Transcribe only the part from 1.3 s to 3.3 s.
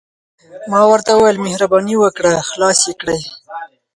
مهرباني وکړه، خلاص يې کړئ.